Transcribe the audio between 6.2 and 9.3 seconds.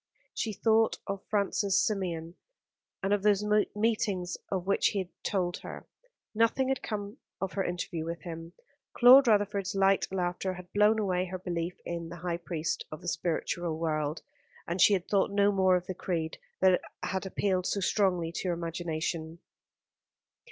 Nothing had come of her interview with him. Claude